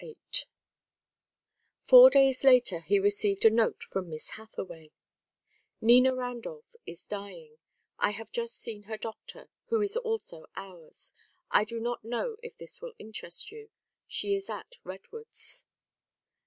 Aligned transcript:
VIII 0.01 0.17
Four 1.87 2.09
days 2.09 2.43
later 2.43 2.79
he 2.79 2.97
received 2.97 3.45
a 3.45 3.51
note 3.51 3.83
from 3.83 4.09
Miss 4.09 4.31
Hathaway: 4.31 4.89
"Nina 5.79 6.15
Randolph 6.15 6.75
is 6.87 7.05
dying; 7.05 7.59
I 7.99 8.09
have 8.09 8.31
just 8.31 8.57
seen 8.59 8.85
her 8.89 8.97
doctor, 8.97 9.47
who 9.67 9.79
is 9.79 9.95
also 9.95 10.47
ours. 10.55 11.13
I 11.51 11.65
do 11.65 11.79
not 11.79 12.03
know 12.03 12.37
if 12.41 12.57
this 12.57 12.81
will 12.81 12.93
interest 12.97 13.51
you. 13.51 13.69
She 14.07 14.33
is 14.35 14.49
at 14.49 14.77
Redwoods." 14.83 15.65